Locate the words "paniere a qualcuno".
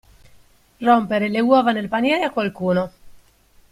1.87-2.91